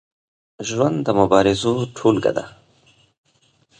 [0.67, 2.45] ژوند د مبارزو ټولګه ده.